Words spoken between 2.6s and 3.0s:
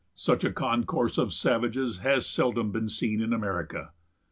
been